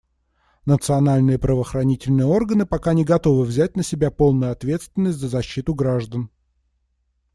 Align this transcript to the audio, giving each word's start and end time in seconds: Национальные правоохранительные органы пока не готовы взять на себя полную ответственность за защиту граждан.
Национальные 0.65 1.37
правоохранительные 1.37 2.25
органы 2.25 2.65
пока 2.65 2.95
не 2.95 3.05
готовы 3.05 3.43
взять 3.45 3.75
на 3.75 3.83
себя 3.83 4.09
полную 4.09 4.51
ответственность 4.51 5.19
за 5.19 5.27
защиту 5.27 5.75
граждан. 5.75 6.31